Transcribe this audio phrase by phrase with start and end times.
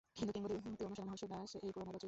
[0.19, 1.99] হিন্দু কিংবদন্তি অনুসারে মহর্ষি ব্যাস এই পুরাণের রচয়িতা।